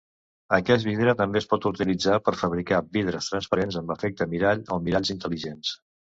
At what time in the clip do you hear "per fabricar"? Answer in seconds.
2.29-2.81